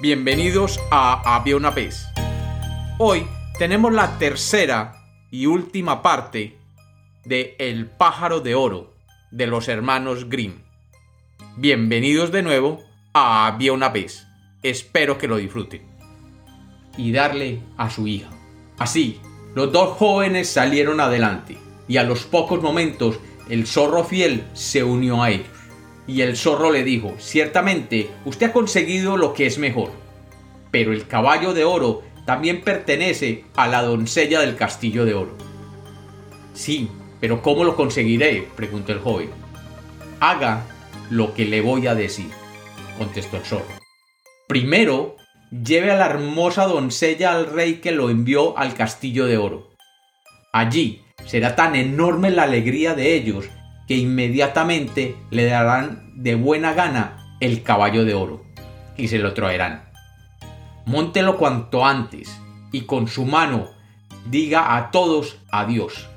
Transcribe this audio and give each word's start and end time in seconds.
Bienvenidos 0.00 0.80
a 0.90 1.36
Había 1.36 1.56
una 1.56 1.70
vez. 1.70 2.08
Hoy 2.98 3.28
tenemos 3.60 3.92
la 3.92 4.18
tercera 4.18 4.92
y 5.30 5.46
última 5.46 6.02
parte 6.02 6.58
de 7.24 7.54
El 7.60 7.86
pájaro 7.86 8.40
de 8.40 8.56
oro 8.56 8.92
de 9.30 9.46
los 9.46 9.68
hermanos 9.68 10.28
Grimm. 10.28 10.62
Bienvenidos 11.56 12.32
de 12.32 12.42
nuevo 12.42 12.82
a 13.12 13.46
Había 13.46 13.72
una 13.72 13.88
vez. 13.90 14.26
Espero 14.64 15.16
que 15.16 15.28
lo 15.28 15.36
disfruten. 15.36 15.82
Y 16.96 17.12
darle 17.12 17.60
a 17.76 17.88
su 17.88 18.08
hija. 18.08 18.30
Así, 18.78 19.20
los 19.54 19.70
dos 19.70 19.96
jóvenes 19.96 20.48
salieron 20.48 20.98
adelante 20.98 21.56
y 21.86 21.98
a 21.98 22.02
los 22.02 22.24
pocos 22.24 22.60
momentos 22.60 23.20
el 23.48 23.64
zorro 23.68 24.02
fiel 24.02 24.42
se 24.54 24.82
unió 24.82 25.22
a 25.22 25.30
ellos. 25.30 25.53
Y 26.06 26.20
el 26.20 26.36
zorro 26.36 26.70
le 26.70 26.84
dijo, 26.84 27.14
ciertamente 27.18 28.10
usted 28.24 28.50
ha 28.50 28.52
conseguido 28.52 29.16
lo 29.16 29.32
que 29.32 29.46
es 29.46 29.58
mejor, 29.58 29.90
pero 30.70 30.92
el 30.92 31.06
caballo 31.06 31.54
de 31.54 31.64
oro 31.64 32.02
también 32.26 32.62
pertenece 32.62 33.44
a 33.56 33.66
la 33.66 33.82
doncella 33.82 34.40
del 34.40 34.56
castillo 34.56 35.04
de 35.04 35.14
oro. 35.14 35.36
Sí, 36.52 36.90
pero 37.20 37.42
¿cómo 37.42 37.64
lo 37.64 37.74
conseguiré? 37.76 38.46
preguntó 38.54 38.92
el 38.92 39.00
joven. 39.00 39.30
Haga 40.20 40.64
lo 41.10 41.34
que 41.34 41.44
le 41.44 41.60
voy 41.60 41.86
a 41.86 41.94
decir, 41.94 42.28
contestó 42.98 43.36
el 43.36 43.44
zorro. 43.44 43.66
Primero, 44.46 45.16
lleve 45.50 45.90
a 45.90 45.96
la 45.96 46.06
hermosa 46.06 46.66
doncella 46.66 47.32
al 47.32 47.46
rey 47.46 47.76
que 47.76 47.92
lo 47.92 48.10
envió 48.10 48.56
al 48.58 48.74
castillo 48.74 49.26
de 49.26 49.38
oro. 49.38 49.70
Allí 50.52 51.02
será 51.26 51.56
tan 51.56 51.76
enorme 51.76 52.30
la 52.30 52.42
alegría 52.44 52.94
de 52.94 53.14
ellos 53.14 53.46
que 53.86 53.96
inmediatamente 53.96 55.16
le 55.30 55.46
darán 55.46 56.12
de 56.14 56.34
buena 56.34 56.72
gana 56.72 57.36
el 57.40 57.62
caballo 57.62 58.04
de 58.04 58.14
oro 58.14 58.44
y 58.96 59.08
se 59.08 59.18
lo 59.18 59.34
traerán. 59.34 59.84
Móntelo 60.86 61.36
cuanto 61.36 61.84
antes 61.84 62.40
y 62.72 62.82
con 62.82 63.08
su 63.08 63.24
mano 63.24 63.68
diga 64.26 64.76
a 64.76 64.90
todos 64.90 65.38
adiós. 65.50 66.08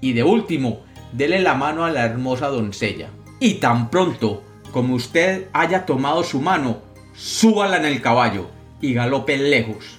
Y 0.00 0.12
de 0.12 0.22
último, 0.22 0.82
dele 1.12 1.40
la 1.40 1.54
mano 1.54 1.84
a 1.84 1.90
la 1.90 2.04
hermosa 2.04 2.48
doncella. 2.48 3.08
Y 3.38 3.54
tan 3.54 3.90
pronto 3.90 4.42
como 4.72 4.94
usted 4.94 5.48
haya 5.52 5.84
tomado 5.86 6.22
su 6.22 6.40
mano, 6.40 6.78
súbala 7.14 7.76
en 7.76 7.86
el 7.86 8.00
caballo 8.00 8.50
y 8.80 8.94
galope 8.94 9.36
lejos. 9.36 9.98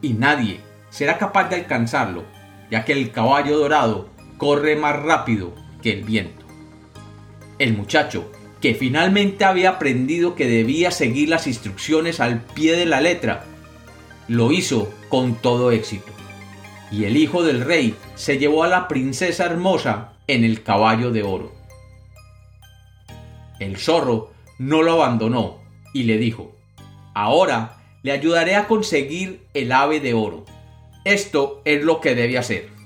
Y 0.00 0.14
nadie 0.14 0.60
será 0.90 1.18
capaz 1.18 1.48
de 1.48 1.56
alcanzarlo, 1.56 2.24
ya 2.70 2.84
que 2.84 2.92
el 2.92 3.10
caballo 3.12 3.58
dorado 3.58 4.08
corre 4.38 4.76
más 4.76 4.96
rápido 4.96 5.52
que 5.82 5.92
el 5.92 6.04
viento. 6.04 6.44
El 7.58 7.76
muchacho, 7.76 8.30
que 8.60 8.74
finalmente 8.74 9.44
había 9.44 9.70
aprendido 9.70 10.34
que 10.34 10.46
debía 10.46 10.90
seguir 10.90 11.28
las 11.28 11.46
instrucciones 11.46 12.20
al 12.20 12.44
pie 12.44 12.76
de 12.76 12.86
la 12.86 13.00
letra, 13.00 13.44
lo 14.26 14.52
hizo 14.52 14.92
con 15.08 15.34
todo 15.36 15.70
éxito. 15.70 16.12
Y 16.90 17.04
el 17.04 17.16
hijo 17.16 17.42
del 17.42 17.60
rey 17.60 17.94
se 18.14 18.38
llevó 18.38 18.64
a 18.64 18.68
la 18.68 18.88
princesa 18.88 19.44
hermosa 19.44 20.14
en 20.26 20.44
el 20.44 20.62
caballo 20.62 21.10
de 21.10 21.22
oro. 21.22 21.52
El 23.58 23.76
zorro 23.76 24.32
no 24.58 24.82
lo 24.82 24.92
abandonó 24.92 25.60
y 25.92 26.04
le 26.04 26.18
dijo, 26.18 26.54
ahora 27.14 27.82
le 28.02 28.12
ayudaré 28.12 28.54
a 28.54 28.66
conseguir 28.68 29.46
el 29.54 29.72
ave 29.72 30.00
de 30.00 30.14
oro. 30.14 30.44
Esto 31.04 31.62
es 31.64 31.82
lo 31.82 32.00
que 32.00 32.14
debe 32.14 32.38
hacer. 32.38 32.77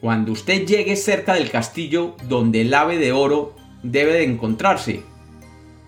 Cuando 0.00 0.32
usted 0.32 0.66
llegue 0.66 0.94
cerca 0.94 1.34
del 1.34 1.50
castillo 1.50 2.16
donde 2.28 2.60
el 2.60 2.74
ave 2.74 2.98
de 2.98 3.12
oro 3.12 3.54
debe 3.82 4.12
de 4.12 4.24
encontrarse, 4.24 5.02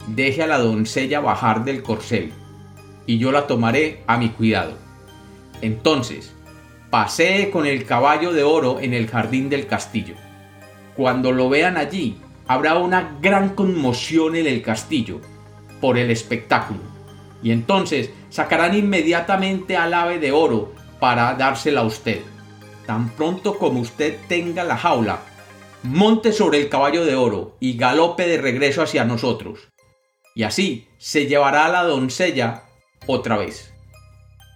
deje 0.06 0.42
a 0.42 0.46
la 0.46 0.58
doncella 0.58 1.20
bajar 1.20 1.64
del 1.64 1.82
corcel 1.82 2.32
y 3.04 3.18
yo 3.18 3.32
la 3.32 3.46
tomaré 3.46 4.02
a 4.06 4.16
mi 4.16 4.30
cuidado. 4.30 4.74
Entonces, 5.60 6.32
pasee 6.88 7.50
con 7.50 7.66
el 7.66 7.84
caballo 7.84 8.32
de 8.32 8.44
oro 8.44 8.80
en 8.80 8.94
el 8.94 9.08
jardín 9.08 9.50
del 9.50 9.66
castillo. 9.66 10.14
Cuando 10.96 11.30
lo 11.32 11.50
vean 11.50 11.76
allí, 11.76 12.16
habrá 12.46 12.78
una 12.78 13.18
gran 13.20 13.50
conmoción 13.50 14.36
en 14.36 14.46
el 14.46 14.62
castillo 14.62 15.20
por 15.82 15.98
el 15.98 16.10
espectáculo, 16.10 16.80
y 17.42 17.50
entonces 17.50 18.10
sacarán 18.30 18.74
inmediatamente 18.74 19.76
al 19.76 19.92
ave 19.92 20.18
de 20.18 20.32
oro 20.32 20.72
para 20.98 21.34
dársela 21.34 21.82
a 21.82 21.84
usted. 21.84 22.20
Tan 22.88 23.10
pronto 23.10 23.58
como 23.58 23.80
usted 23.80 24.16
tenga 24.28 24.64
la 24.64 24.78
jaula, 24.78 25.20
monte 25.82 26.32
sobre 26.32 26.58
el 26.58 26.70
caballo 26.70 27.04
de 27.04 27.16
oro 27.16 27.54
y 27.60 27.76
galope 27.76 28.26
de 28.26 28.38
regreso 28.38 28.80
hacia 28.80 29.04
nosotros. 29.04 29.68
Y 30.34 30.44
así 30.44 30.88
se 30.96 31.26
llevará 31.26 31.66
a 31.66 31.68
la 31.68 31.82
doncella 31.82 32.62
otra 33.06 33.36
vez. 33.36 33.74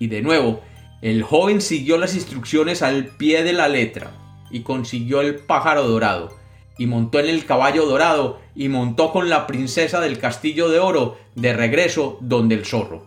Y 0.01 0.07
de 0.07 0.23
nuevo, 0.23 0.63
el 1.03 1.23
joven 1.23 1.61
siguió 1.61 1.99
las 1.99 2.15
instrucciones 2.15 2.81
al 2.81 3.05
pie 3.05 3.45
de 3.45 3.53
la 3.53 3.69
letra 3.69 4.13
y 4.51 4.61
consiguió 4.63 5.21
el 5.21 5.35
pájaro 5.35 5.87
dorado, 5.87 6.31
y 6.79 6.87
montó 6.87 7.21
en 7.21 7.29
el 7.29 7.45
caballo 7.45 7.85
dorado 7.85 8.41
y 8.55 8.71
montó 8.71 9.13
con 9.13 9.29
la 9.29 9.47
princesa 9.47 10.01
del 10.01 10.19
castillo 10.19 10.71
de 10.71 10.79
oro 10.79 11.19
de 11.35 11.53
regreso 11.53 12.17
donde 12.23 12.55
el 12.55 12.65
zorro. 12.65 13.07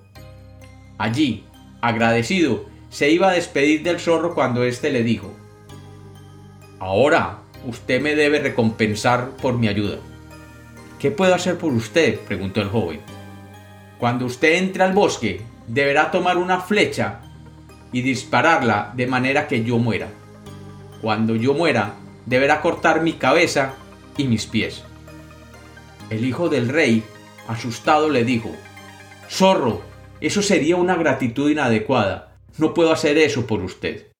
Allí, 0.99 1.45
agradecido, 1.81 2.74
se 2.95 3.09
iba 3.09 3.27
a 3.27 3.33
despedir 3.33 3.83
del 3.83 3.99
zorro 3.99 4.33
cuando 4.33 4.63
éste 4.63 4.89
le 4.89 5.03
dijo 5.03 5.29
Ahora 6.79 7.39
usted 7.67 8.01
me 8.01 8.15
debe 8.15 8.39
recompensar 8.39 9.31
por 9.31 9.57
mi 9.57 9.67
ayuda. 9.67 9.97
¿Qué 10.97 11.11
puedo 11.11 11.35
hacer 11.35 11.57
por 11.57 11.73
usted? 11.73 12.17
preguntó 12.21 12.61
el 12.61 12.69
joven. 12.69 13.01
Cuando 13.97 14.25
usted 14.25 14.53
entre 14.53 14.83
al 14.83 14.93
bosque, 14.93 15.41
deberá 15.67 16.09
tomar 16.09 16.37
una 16.37 16.61
flecha 16.61 17.19
y 17.91 18.01
dispararla 18.01 18.93
de 18.95 19.07
manera 19.07 19.49
que 19.49 19.65
yo 19.65 19.77
muera. 19.77 20.07
Cuando 21.01 21.35
yo 21.35 21.53
muera, 21.53 21.95
deberá 22.25 22.61
cortar 22.61 23.01
mi 23.01 23.13
cabeza 23.13 23.73
y 24.15 24.23
mis 24.23 24.45
pies. 24.45 24.83
El 26.09 26.23
hijo 26.23 26.47
del 26.47 26.69
rey, 26.69 27.03
asustado, 27.49 28.07
le 28.09 28.23
dijo, 28.23 28.51
Zorro, 29.29 29.81
eso 30.21 30.41
sería 30.41 30.77
una 30.77 30.95
gratitud 30.95 31.49
inadecuada. 31.49 32.34
No 32.57 32.73
puedo 32.73 32.91
hacer 32.91 33.17
eso 33.17 33.45
por 33.45 33.61
usted. 33.61 34.11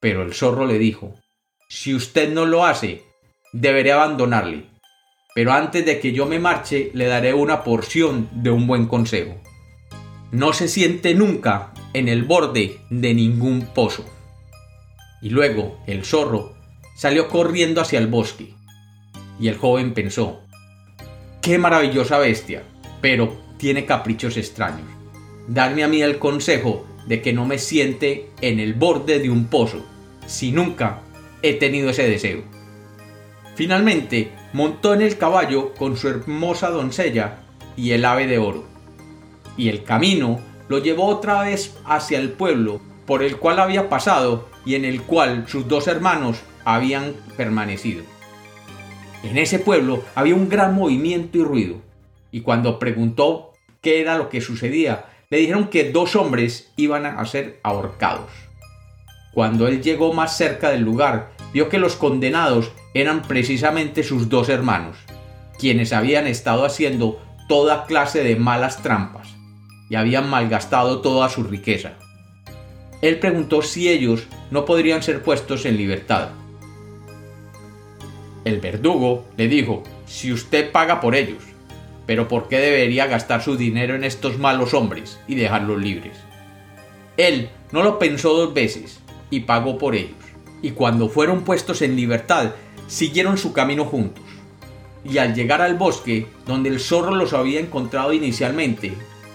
Pero 0.00 0.22
el 0.22 0.34
zorro 0.34 0.66
le 0.66 0.78
dijo, 0.78 1.14
Si 1.68 1.94
usted 1.94 2.32
no 2.32 2.46
lo 2.46 2.64
hace, 2.64 3.04
deberé 3.52 3.92
abandonarle. 3.92 4.64
Pero 5.34 5.52
antes 5.52 5.86
de 5.86 6.00
que 6.00 6.12
yo 6.12 6.26
me 6.26 6.40
marche, 6.40 6.90
le 6.94 7.06
daré 7.06 7.32
una 7.34 7.62
porción 7.62 8.28
de 8.32 8.50
un 8.50 8.66
buen 8.66 8.86
consejo. 8.86 9.40
No 10.32 10.52
se 10.52 10.66
siente 10.66 11.14
nunca 11.14 11.72
en 11.94 12.08
el 12.08 12.24
borde 12.24 12.80
de 12.90 13.14
ningún 13.14 13.66
pozo. 13.72 14.04
Y 15.22 15.30
luego 15.30 15.78
el 15.86 16.04
zorro 16.04 16.56
salió 16.96 17.28
corriendo 17.28 17.80
hacia 17.80 18.00
el 18.00 18.08
bosque. 18.08 18.54
Y 19.38 19.46
el 19.46 19.56
joven 19.56 19.94
pensó, 19.94 20.40
qué 21.40 21.56
maravillosa 21.58 22.18
bestia, 22.18 22.64
pero 23.00 23.40
tiene 23.58 23.86
caprichos 23.86 24.36
extraños. 24.36 24.88
Darme 25.46 25.84
a 25.84 25.88
mí 25.88 26.02
el 26.02 26.18
consejo 26.18 26.87
de 27.08 27.22
que 27.22 27.32
no 27.32 27.46
me 27.46 27.58
siente 27.58 28.30
en 28.42 28.60
el 28.60 28.74
borde 28.74 29.18
de 29.18 29.30
un 29.30 29.46
pozo, 29.46 29.84
si 30.26 30.52
nunca 30.52 31.00
he 31.42 31.54
tenido 31.54 31.88
ese 31.90 32.08
deseo. 32.08 32.42
Finalmente 33.56 34.30
montó 34.52 34.92
en 34.92 35.00
el 35.00 35.16
caballo 35.16 35.74
con 35.74 35.96
su 35.96 36.08
hermosa 36.08 36.68
doncella 36.68 37.40
y 37.76 37.92
el 37.92 38.04
ave 38.04 38.26
de 38.26 38.38
oro. 38.38 38.64
Y 39.56 39.70
el 39.70 39.82
camino 39.84 40.38
lo 40.68 40.78
llevó 40.78 41.06
otra 41.06 41.42
vez 41.42 41.76
hacia 41.86 42.18
el 42.18 42.30
pueblo 42.30 42.80
por 43.06 43.22
el 43.22 43.38
cual 43.38 43.58
había 43.58 43.88
pasado 43.88 44.48
y 44.66 44.74
en 44.74 44.84
el 44.84 45.00
cual 45.02 45.46
sus 45.48 45.66
dos 45.66 45.88
hermanos 45.88 46.42
habían 46.64 47.14
permanecido. 47.38 48.02
En 49.22 49.38
ese 49.38 49.58
pueblo 49.58 50.04
había 50.14 50.34
un 50.34 50.50
gran 50.50 50.74
movimiento 50.74 51.38
y 51.38 51.42
ruido, 51.42 51.76
y 52.30 52.42
cuando 52.42 52.78
preguntó 52.78 53.54
qué 53.80 54.00
era 54.00 54.18
lo 54.18 54.28
que 54.28 54.42
sucedía, 54.42 55.06
le 55.30 55.38
dijeron 55.38 55.68
que 55.68 55.90
dos 55.90 56.16
hombres 56.16 56.72
iban 56.76 57.04
a 57.04 57.24
ser 57.26 57.60
ahorcados. 57.62 58.30
Cuando 59.34 59.68
él 59.68 59.82
llegó 59.82 60.12
más 60.14 60.36
cerca 60.36 60.70
del 60.70 60.82
lugar, 60.82 61.30
vio 61.52 61.68
que 61.68 61.78
los 61.78 61.96
condenados 61.96 62.72
eran 62.94 63.22
precisamente 63.22 64.02
sus 64.02 64.28
dos 64.28 64.48
hermanos, 64.48 64.96
quienes 65.58 65.92
habían 65.92 66.26
estado 66.26 66.64
haciendo 66.64 67.20
toda 67.46 67.84
clase 67.84 68.24
de 68.24 68.36
malas 68.36 68.82
trampas 68.82 69.28
y 69.90 69.96
habían 69.96 70.28
malgastado 70.28 71.00
toda 71.00 71.28
su 71.28 71.42
riqueza. 71.44 71.92
Él 73.02 73.18
preguntó 73.18 73.62
si 73.62 73.88
ellos 73.88 74.26
no 74.50 74.64
podrían 74.64 75.02
ser 75.02 75.22
puestos 75.22 75.66
en 75.66 75.76
libertad. 75.76 76.30
El 78.44 78.60
verdugo 78.60 79.26
le 79.36 79.46
dijo, 79.46 79.82
si 80.06 80.32
usted 80.32 80.72
paga 80.72 81.00
por 81.00 81.14
ellos, 81.14 81.42
pero 82.08 82.26
¿por 82.26 82.48
qué 82.48 82.58
debería 82.58 83.06
gastar 83.06 83.42
su 83.42 83.58
dinero 83.58 83.94
en 83.94 84.02
estos 84.02 84.38
malos 84.38 84.72
hombres 84.72 85.20
y 85.28 85.34
dejarlos 85.34 85.78
libres? 85.78 86.16
Él 87.18 87.50
no 87.70 87.82
lo 87.82 87.98
pensó 87.98 88.32
dos 88.32 88.54
veces 88.54 89.00
y 89.28 89.40
pagó 89.40 89.76
por 89.76 89.94
ellos, 89.94 90.16
y 90.62 90.70
cuando 90.70 91.10
fueron 91.10 91.44
puestos 91.44 91.82
en 91.82 91.96
libertad, 91.96 92.54
siguieron 92.86 93.36
su 93.36 93.52
camino 93.52 93.84
juntos. 93.84 94.24
Y 95.04 95.18
al 95.18 95.34
llegar 95.34 95.60
al 95.60 95.74
bosque, 95.74 96.26
donde 96.46 96.70
el 96.70 96.80
zorro 96.80 97.14
los 97.14 97.34
había 97.34 97.60
encontrado 97.60 98.14
inicialmente, 98.14 98.94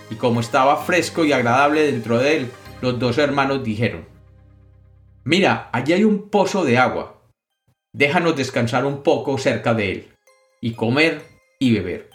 y 0.09 0.15
como 0.15 0.39
estaba 0.39 0.77
fresco 0.77 1.25
y 1.25 1.31
agradable 1.31 1.91
dentro 1.91 2.17
de 2.17 2.37
él, 2.37 2.51
los 2.81 2.97
dos 2.97 3.19
hermanos 3.19 3.63
dijeron, 3.63 4.07
Mira, 5.23 5.69
allí 5.73 5.93
hay 5.93 6.05
un 6.05 6.27
pozo 6.31 6.65
de 6.65 6.79
agua. 6.79 7.21
Déjanos 7.93 8.35
descansar 8.35 8.83
un 8.83 9.03
poco 9.03 9.37
cerca 9.37 9.75
de 9.75 9.91
él, 9.91 10.07
y 10.59 10.73
comer 10.73 11.21
y 11.59 11.73
beber. 11.73 12.12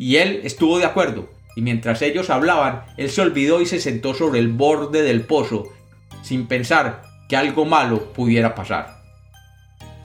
Y 0.00 0.16
él 0.16 0.40
estuvo 0.44 0.78
de 0.78 0.86
acuerdo, 0.86 1.28
y 1.54 1.60
mientras 1.60 2.00
ellos 2.00 2.30
hablaban, 2.30 2.84
él 2.96 3.10
se 3.10 3.20
olvidó 3.20 3.60
y 3.60 3.66
se 3.66 3.78
sentó 3.78 4.14
sobre 4.14 4.38
el 4.38 4.48
borde 4.48 5.02
del 5.02 5.26
pozo, 5.26 5.68
sin 6.22 6.46
pensar 6.46 7.02
que 7.28 7.36
algo 7.36 7.66
malo 7.66 8.14
pudiera 8.14 8.54
pasar. 8.54 9.02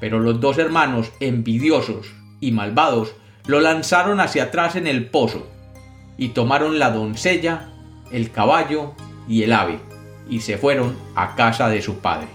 Pero 0.02 0.20
los 0.20 0.42
dos 0.42 0.58
hermanos, 0.58 1.14
envidiosos 1.22 2.08
y 2.42 2.52
malvados, 2.52 3.16
lo 3.48 3.62
lanzaron 3.62 4.20
hacia 4.20 4.44
atrás 4.44 4.76
en 4.76 4.86
el 4.86 5.10
pozo, 5.10 5.48
y 6.18 6.30
tomaron 6.30 6.78
la 6.78 6.92
doncella, 6.92 7.70
el 8.12 8.32
caballo 8.32 8.96
y 9.30 9.44
el 9.44 9.54
ave, 9.54 9.80
y 10.30 10.42
se 10.42 10.58
fueron 10.58 10.98
a 11.16 11.36
casa 11.36 11.70
de 11.70 11.82
su 11.82 12.00
padre. 12.00 12.28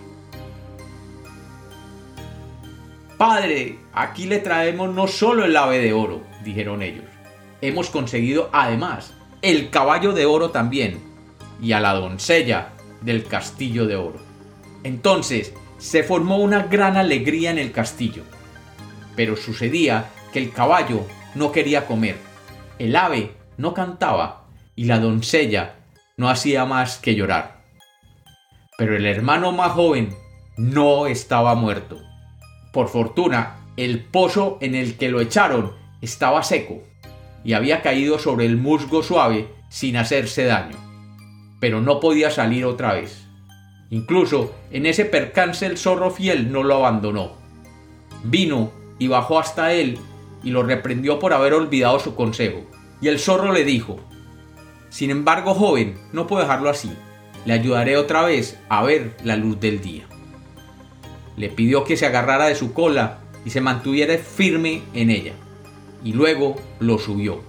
Padre, 3.18 3.78
aquí 3.92 4.24
le 4.24 4.38
traemos 4.38 4.94
no 4.94 5.06
solo 5.06 5.44
el 5.44 5.54
ave 5.54 5.76
de 5.76 5.92
oro, 5.92 6.22
dijeron 6.42 6.80
ellos. 6.80 7.19
Hemos 7.62 7.90
conseguido 7.90 8.48
además 8.52 9.12
el 9.42 9.70
caballo 9.70 10.12
de 10.12 10.26
oro 10.26 10.50
también, 10.50 11.00
y 11.60 11.72
a 11.72 11.80
la 11.80 11.94
doncella 11.94 12.72
del 13.02 13.24
castillo 13.24 13.86
de 13.86 13.96
oro. 13.96 14.18
Entonces 14.82 15.52
se 15.78 16.02
formó 16.02 16.38
una 16.38 16.64
gran 16.64 16.96
alegría 16.96 17.50
en 17.50 17.58
el 17.58 17.72
castillo. 17.72 18.22
Pero 19.16 19.36
sucedía 19.36 20.10
que 20.32 20.38
el 20.38 20.52
caballo 20.52 21.06
no 21.34 21.52
quería 21.52 21.86
comer, 21.86 22.16
el 22.78 22.96
ave 22.96 23.32
no 23.56 23.74
cantaba 23.74 24.46
y 24.74 24.84
la 24.84 24.98
doncella 24.98 25.76
no 26.16 26.30
hacía 26.30 26.64
más 26.64 26.98
que 26.98 27.14
llorar. 27.14 27.60
Pero 28.78 28.96
el 28.96 29.04
hermano 29.04 29.52
más 29.52 29.72
joven 29.72 30.14
no 30.56 31.06
estaba 31.06 31.54
muerto. 31.54 31.98
Por 32.72 32.88
fortuna, 32.88 33.66
el 33.76 34.04
pozo 34.04 34.56
en 34.60 34.74
el 34.74 34.96
que 34.96 35.10
lo 35.10 35.20
echaron 35.20 35.72
estaba 36.00 36.42
seco 36.42 36.82
y 37.44 37.54
había 37.54 37.82
caído 37.82 38.18
sobre 38.18 38.46
el 38.46 38.56
musgo 38.56 39.02
suave 39.02 39.48
sin 39.68 39.96
hacerse 39.96 40.44
daño. 40.44 40.76
Pero 41.60 41.80
no 41.80 42.00
podía 42.00 42.30
salir 42.30 42.64
otra 42.64 42.94
vez. 42.94 43.26
Incluso 43.90 44.54
en 44.70 44.86
ese 44.86 45.04
percance 45.04 45.66
el 45.66 45.78
zorro 45.78 46.10
fiel 46.10 46.52
no 46.52 46.62
lo 46.62 46.76
abandonó. 46.76 47.32
Vino 48.24 48.72
y 48.98 49.08
bajó 49.08 49.38
hasta 49.38 49.72
él 49.72 49.98
y 50.42 50.50
lo 50.50 50.62
reprendió 50.62 51.18
por 51.18 51.32
haber 51.32 51.54
olvidado 51.54 51.98
su 51.98 52.14
consejo. 52.14 52.60
Y 53.00 53.08
el 53.08 53.18
zorro 53.18 53.52
le 53.52 53.64
dijo, 53.64 53.98
Sin 54.90 55.10
embargo, 55.10 55.54
joven, 55.54 55.98
no 56.12 56.26
puedo 56.26 56.42
dejarlo 56.42 56.70
así. 56.70 56.92
Le 57.46 57.54
ayudaré 57.54 57.96
otra 57.96 58.22
vez 58.22 58.58
a 58.68 58.82
ver 58.82 59.16
la 59.24 59.36
luz 59.36 59.58
del 59.60 59.80
día. 59.80 60.04
Le 61.36 61.48
pidió 61.48 61.84
que 61.84 61.96
se 61.96 62.06
agarrara 62.06 62.46
de 62.46 62.54
su 62.54 62.72
cola 62.74 63.20
y 63.44 63.50
se 63.50 63.60
mantuviera 63.60 64.16
firme 64.18 64.82
en 64.92 65.10
ella, 65.10 65.32
y 66.02 66.12
luego 66.12 66.56
lo 66.78 66.98
subió. 66.98 67.42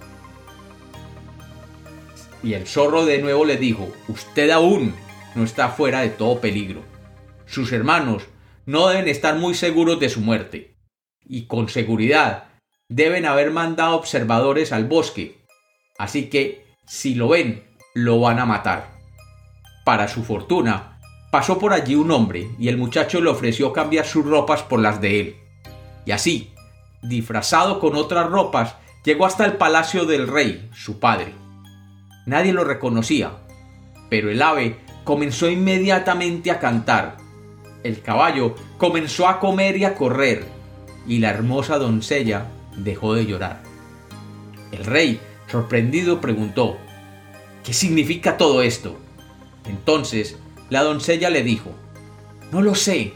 Y 2.42 2.54
el 2.54 2.66
zorro 2.66 3.04
de 3.04 3.18
nuevo 3.18 3.44
le 3.44 3.56
dijo, 3.56 3.88
Usted 4.08 4.50
aún 4.50 4.94
no 5.34 5.44
está 5.44 5.68
fuera 5.68 6.00
de 6.00 6.08
todo 6.08 6.40
peligro. 6.40 6.82
Sus 7.46 7.72
hermanos 7.72 8.24
no 8.66 8.88
deben 8.88 9.08
estar 9.08 9.36
muy 9.36 9.54
seguros 9.54 10.00
de 10.00 10.08
su 10.08 10.20
muerte. 10.20 10.76
Y 11.24 11.46
con 11.46 11.68
seguridad 11.68 12.48
deben 12.88 13.26
haber 13.26 13.50
mandado 13.50 13.96
observadores 13.96 14.72
al 14.72 14.84
bosque 14.84 15.42
Así 15.98 16.28
que, 16.28 16.64
si 16.86 17.14
lo 17.14 17.28
ven, 17.28 17.62
lo 17.94 18.20
van 18.20 18.38
a 18.38 18.46
matar. 18.46 18.98
Para 19.84 20.08
su 20.08 20.24
fortuna, 20.24 20.98
pasó 21.30 21.58
por 21.58 21.72
allí 21.72 21.94
un 21.94 22.10
hombre 22.10 22.50
y 22.58 22.68
el 22.68 22.76
muchacho 22.76 23.20
le 23.20 23.30
ofreció 23.30 23.72
cambiar 23.72 24.06
sus 24.06 24.24
ropas 24.24 24.62
por 24.62 24.80
las 24.80 25.00
de 25.00 25.20
él. 25.20 25.36
Y 26.04 26.12
así, 26.12 26.51
disfrazado 27.02 27.80
con 27.80 27.96
otras 27.96 28.30
ropas, 28.30 28.76
llegó 29.04 29.26
hasta 29.26 29.44
el 29.44 29.54
palacio 29.54 30.04
del 30.04 30.28
rey, 30.28 30.70
su 30.72 30.98
padre. 30.98 31.34
Nadie 32.26 32.52
lo 32.52 32.64
reconocía, 32.64 33.32
pero 34.08 34.30
el 34.30 34.40
ave 34.40 34.78
comenzó 35.04 35.50
inmediatamente 35.50 36.50
a 36.50 36.60
cantar. 36.60 37.16
El 37.82 38.00
caballo 38.00 38.54
comenzó 38.78 39.28
a 39.28 39.40
comer 39.40 39.76
y 39.76 39.84
a 39.84 39.94
correr, 39.94 40.46
y 41.06 41.18
la 41.18 41.30
hermosa 41.30 41.78
doncella 41.78 42.46
dejó 42.76 43.14
de 43.14 43.26
llorar. 43.26 43.62
El 44.70 44.84
rey 44.84 45.20
Sorprendido 45.52 46.18
preguntó, 46.22 46.78
¿Qué 47.62 47.74
significa 47.74 48.38
todo 48.38 48.62
esto? 48.62 48.96
Entonces 49.66 50.38
la 50.70 50.82
doncella 50.82 51.28
le 51.28 51.42
dijo, 51.42 51.70
No 52.50 52.62
lo 52.62 52.74
sé, 52.74 53.12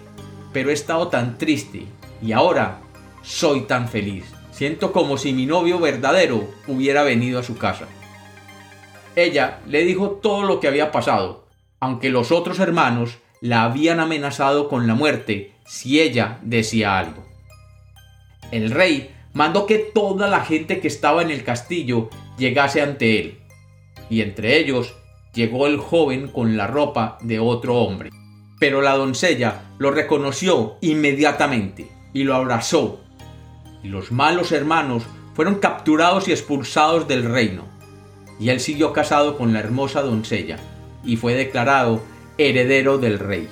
pero 0.53 0.69
he 0.69 0.75
estado 0.75 1.09
tan 1.09 1.39
triste 1.39 1.87
y 2.21 2.33
ahora 2.33 2.83
soy 3.27 3.63
tan 3.63 3.89
feliz. 3.89 4.25
Siento 4.53 4.93
como 4.93 5.19
si 5.19 5.33
mi 5.33 5.45
novio 5.45 5.79
verdadero 5.79 6.49
hubiera 6.67 7.03
venido 7.03 7.39
a 7.39 7.43
su 7.43 7.59
casa. 7.59 7.87
Ella 9.17 9.61
le 9.67 9.85
dijo 9.85 10.13
todo 10.13 10.45
lo 10.45 10.61
que 10.61 10.69
había 10.69 10.93
pasado, 10.93 11.47
aunque 11.81 12.09
los 12.09 12.33
otros 12.33 12.61
hermanos 12.61 13.19
la 13.41 13.65
habían 13.65 14.01
amenazado 14.01 14.69
con 14.69 14.87
la 14.87 14.95
muerte 14.95 15.53
si 15.67 16.01
ella 16.01 16.39
decía 16.43 16.99
algo. 16.99 17.25
El 18.51 18.71
rey 18.71 19.11
mandó 19.35 19.67
que 19.67 19.79
toda 19.79 20.29
la 20.29 20.41
gente 20.41 20.81
que 20.81 20.89
estaba 20.89 21.23
en 21.23 21.31
el 21.31 21.45
castillo 21.45 22.09
llegase 22.39 22.81
ante 22.81 23.21
él, 23.21 23.39
y 24.09 24.21
entre 24.23 24.57
ellos 24.57 24.95
llegó 25.35 25.67
el 25.67 25.79
joven 25.79 26.29
con 26.29 26.57
la 26.57 26.67
ropa 26.67 27.19
de 27.21 27.41
otro 27.41 27.77
hombre. 27.77 28.11
Pero 28.59 28.81
la 28.81 28.97
doncella 28.97 29.65
lo 29.79 29.91
reconoció 29.91 30.79
inmediatamente 30.81 31.89
y 32.15 32.25
lo 32.25 32.35
abrazó, 32.35 33.01
y 33.87 33.89
los 33.89 34.11
malos 34.11 34.51
hermanos 34.51 35.05
fueron 35.35 35.61
capturados 35.61 36.27
y 36.27 36.33
expulsados 36.33 37.07
del 37.07 37.23
reino, 37.23 37.63
y 38.41 38.49
él 38.49 38.59
siguió 38.59 38.93
casado 38.93 39.39
con 39.39 39.53
la 39.53 39.61
hermosa 39.61 40.03
doncella, 40.03 40.59
y 41.05 41.17
fue 41.17 41.35
declarado 41.35 42.03
heredero 42.37 42.99
del 42.99 43.21
rey. 43.21 43.49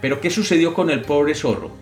Pero 0.00 0.20
¿qué 0.20 0.30
sucedió 0.30 0.74
con 0.74 0.90
el 0.90 1.02
pobre 1.02 1.34
zorro? 1.34 1.72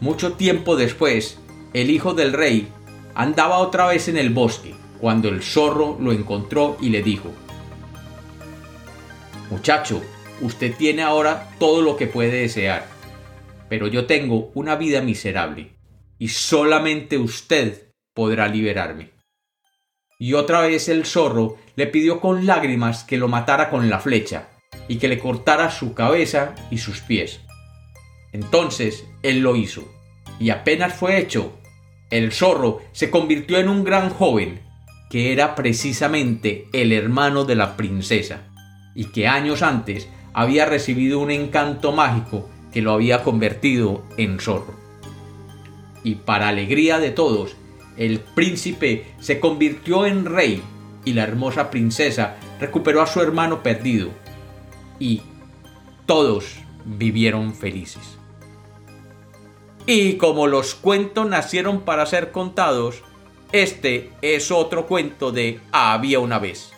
Mucho 0.00 0.32
tiempo 0.32 0.74
después, 0.74 1.38
el 1.74 1.90
hijo 1.90 2.14
del 2.14 2.32
rey 2.32 2.68
andaba 3.14 3.58
otra 3.58 3.86
vez 3.86 4.08
en 4.08 4.16
el 4.16 4.30
bosque 4.30 4.74
cuando 5.02 5.28
el 5.28 5.42
zorro 5.42 5.98
lo 6.00 6.12
encontró 6.12 6.78
y 6.80 6.88
le 6.88 7.02
dijo, 7.02 7.30
Muchacho, 9.50 10.00
usted 10.40 10.74
tiene 10.76 11.02
ahora 11.02 11.50
todo 11.58 11.82
lo 11.82 11.98
que 11.98 12.06
puede 12.06 12.40
desear, 12.40 12.86
pero 13.68 13.86
yo 13.86 14.06
tengo 14.06 14.50
una 14.54 14.76
vida 14.76 15.02
miserable 15.02 15.79
y 16.20 16.28
solamente 16.28 17.18
usted 17.18 17.92
podrá 18.14 18.46
liberarme. 18.46 19.10
Y 20.18 20.34
otra 20.34 20.60
vez 20.60 20.90
el 20.90 21.06
zorro 21.06 21.56
le 21.76 21.86
pidió 21.86 22.20
con 22.20 22.44
lágrimas 22.44 23.04
que 23.04 23.16
lo 23.16 23.26
matara 23.26 23.70
con 23.70 23.88
la 23.88 23.98
flecha 23.98 24.50
y 24.86 24.98
que 24.98 25.08
le 25.08 25.18
cortara 25.18 25.70
su 25.70 25.94
cabeza 25.94 26.54
y 26.70 26.76
sus 26.76 27.00
pies. 27.00 27.40
Entonces 28.32 29.06
él 29.22 29.40
lo 29.40 29.56
hizo, 29.56 29.90
y 30.38 30.50
apenas 30.50 30.92
fue 30.92 31.18
hecho, 31.18 31.58
el 32.10 32.32
zorro 32.32 32.82
se 32.92 33.10
convirtió 33.10 33.58
en 33.58 33.70
un 33.70 33.82
gran 33.82 34.10
joven, 34.10 34.60
que 35.08 35.32
era 35.32 35.54
precisamente 35.54 36.68
el 36.72 36.92
hermano 36.92 37.44
de 37.44 37.54
la 37.56 37.78
princesa, 37.78 38.52
y 38.94 39.06
que 39.06 39.26
años 39.26 39.62
antes 39.62 40.06
había 40.34 40.66
recibido 40.66 41.18
un 41.18 41.30
encanto 41.30 41.92
mágico 41.92 42.50
que 42.72 42.82
lo 42.82 42.92
había 42.92 43.22
convertido 43.22 44.04
en 44.18 44.38
zorro. 44.38 44.79
Y 46.02 46.16
para 46.16 46.48
alegría 46.48 46.98
de 46.98 47.10
todos, 47.10 47.56
el 47.96 48.20
príncipe 48.20 49.06
se 49.20 49.40
convirtió 49.40 50.06
en 50.06 50.24
rey 50.24 50.62
y 51.04 51.12
la 51.12 51.24
hermosa 51.24 51.70
princesa 51.70 52.36
recuperó 52.58 53.02
a 53.02 53.06
su 53.06 53.20
hermano 53.20 53.62
perdido. 53.62 54.10
Y 54.98 55.22
todos 56.06 56.56
vivieron 56.84 57.54
felices. 57.54 58.18
Y 59.86 60.14
como 60.14 60.46
los 60.46 60.74
cuentos 60.74 61.28
nacieron 61.28 61.80
para 61.80 62.06
ser 62.06 62.32
contados, 62.32 63.02
este 63.52 64.10
es 64.22 64.50
otro 64.50 64.86
cuento 64.86 65.32
de 65.32 65.60
Había 65.72 66.20
una 66.20 66.38
vez. 66.38 66.72